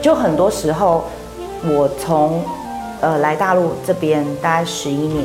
[0.00, 1.04] 就很多时候，
[1.64, 2.42] 我从
[3.00, 5.24] 呃来大陆这边大概十一年，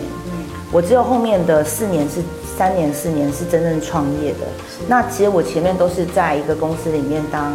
[0.71, 2.21] 我只有后面的四年是
[2.57, 4.39] 三年四年是真正创业的。
[4.87, 7.53] 那其实我前面都是在一个公司里面当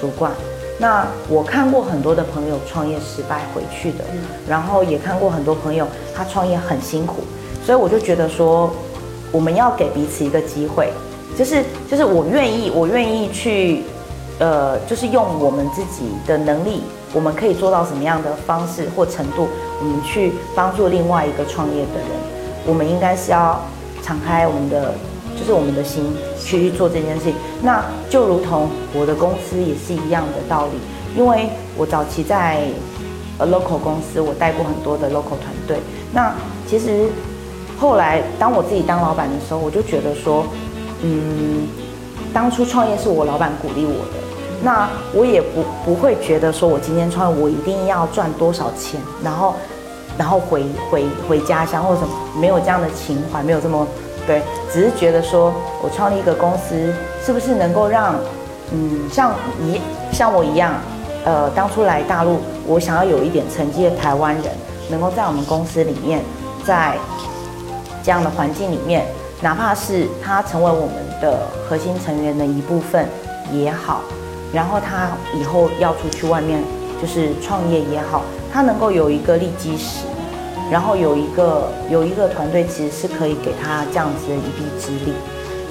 [0.00, 0.32] 主管。
[0.78, 4.04] 那我看过很多的朋友创业失败回去的，
[4.48, 7.16] 然后也看过很多朋友他创业很辛苦，
[7.62, 8.70] 所以我就觉得说，
[9.30, 10.90] 我们要给彼此一个机会，
[11.36, 13.82] 就是就是我愿意我愿意去，
[14.40, 16.82] 呃，就是用我们自己的能力，
[17.14, 19.46] 我们可以做到什么样的方式或程度，
[19.78, 22.08] 我们去帮助另外一个创业的人，
[22.66, 23.60] 我们应该是要
[24.02, 24.92] 敞开我们的。
[25.38, 26.04] 就是我们的心
[26.38, 30.72] 去做这件事情，那就如同我的公司也是一样的道理。
[31.16, 32.58] 因为我早期在
[33.38, 35.78] 呃 local 公司，我带过很多的 local 团队。
[36.12, 36.34] 那
[36.68, 37.08] 其实
[37.78, 40.44] 后来当我自己当老板的时候，我就觉得说，
[41.00, 41.66] 嗯，
[42.34, 44.19] 当初创业是我老板鼓励我的，
[44.62, 49.54] 那我也不不会觉得说我今天创业我一定要赚多少钱，然后
[50.18, 53.86] 然后回回回家乡或者什么，没有这样的情怀，没有这么。
[54.26, 55.52] 对，只是觉得说，
[55.82, 56.92] 我创立一个公司，
[57.24, 58.14] 是不是能够让，
[58.70, 59.80] 嗯，像一
[60.12, 60.74] 像我一样，
[61.24, 64.44] 呃，当初来大陆，我想要有一点成绩的台湾人，
[64.90, 66.22] 能够在我们公司里面，
[66.64, 66.96] 在
[68.02, 69.06] 这样的环境里面，
[69.40, 73.08] 哪怕是他成为我们的核心成员的一部分
[73.50, 74.02] 也好，
[74.52, 76.62] 然后他以后要出去外面
[77.00, 80.06] 就是创业也好，他能够有一个利基石。
[80.70, 85.12] 然后有一个有一个团队，其实是可以给他这样子的一臂之力。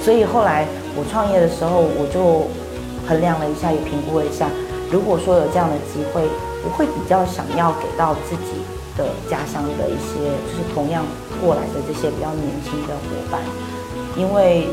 [0.04, 2.44] 所以后来我创业的时候，我就
[3.08, 4.50] 衡量了一下，也评估了一下，
[4.92, 6.28] 如果说有这样的机会，
[6.66, 8.60] 我会比较想要给到自己
[8.98, 11.06] 的家乡的一些，就是同样
[11.40, 13.40] 过来的这些比较年轻的伙伴，
[14.18, 14.68] 因为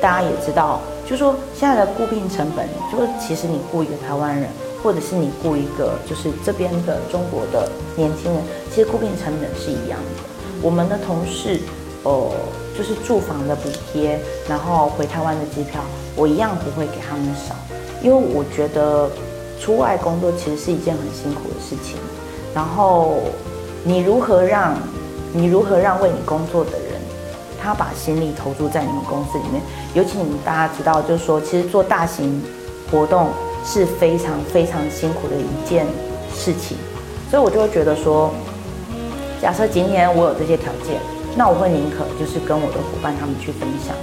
[0.00, 0.80] 大家也知道，
[1.12, 4.48] 就说现在的固定成本，就是其实你雇一个台湾人。
[4.82, 10.24] 或者是你雇一个，就是这边的中国的年轻人，其实固定成本是一样的。
[10.60, 11.60] 我们的同事，
[12.02, 12.32] 哦，
[12.76, 15.80] 就是住房的补贴，然后回台湾的机票，
[16.16, 17.54] 我一样不会给他们少，
[18.02, 19.08] 因为我觉得
[19.60, 21.96] 出外工作其实是一件很辛苦的事情。
[22.52, 23.18] 然后
[23.84, 24.76] 你如何让，
[25.32, 26.91] 你如何让为你工作的人，
[27.62, 29.62] 他把心力投注在你们公司里面？
[29.94, 32.42] 尤其你们大家知道，就是说，其实做大型
[32.90, 33.28] 活动。
[33.64, 35.86] 是非常非常辛苦的一件
[36.34, 36.76] 事情，
[37.30, 38.28] 所以我就会觉得说，
[39.40, 41.00] 假设今天我有这些条件，
[41.36, 43.94] 那我会宁可就是跟我的伙伴他们去分享，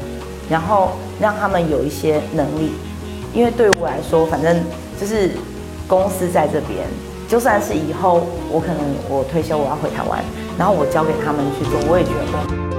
[0.49, 2.71] 然后让他们有一些能力，
[3.33, 4.63] 因为对于我来说，反正
[4.97, 5.31] 就是
[5.89, 6.87] 公司在这边，
[7.27, 8.77] 就算是以后我可能
[9.09, 10.23] 我退休我要回台湾，
[10.57, 12.78] 然后我交给他们去做，我也觉得。